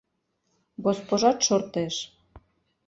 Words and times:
Госпожат 0.85 1.37
шортеш. 1.47 1.95